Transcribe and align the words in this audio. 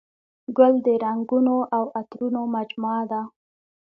ګل 0.57 0.73
د 0.85 0.87
رنګونو 1.05 1.57
او 1.77 1.83
عطرونو 1.99 2.41
مجموعه 2.55 3.03
ده. 3.11 3.21